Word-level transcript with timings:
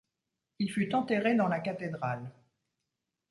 Il 0.57 0.71
fut 0.71 0.95
enterré 0.95 1.35
dans 1.35 1.47
la 1.47 1.59
cathédrale. 1.59 2.31